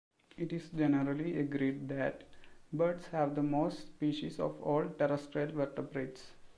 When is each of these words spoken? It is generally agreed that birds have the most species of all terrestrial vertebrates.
It 0.35 0.51
is 0.51 0.71
generally 0.71 1.37
agreed 1.37 1.87
that 1.89 2.23
birds 2.73 3.05
have 3.09 3.35
the 3.35 3.43
most 3.43 3.81
species 3.81 4.39
of 4.39 4.59
all 4.63 4.85
terrestrial 4.97 5.51
vertebrates. 5.51 6.33